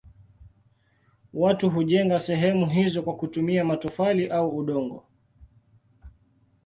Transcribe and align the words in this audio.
Watu 1.33 1.69
hujenga 1.69 2.19
sehemu 2.19 2.65
hizo 2.69 3.01
kwa 3.03 3.15
kutumia 3.15 3.65
matofali 3.65 4.27
au 4.27 4.57
udongo. 4.57 5.03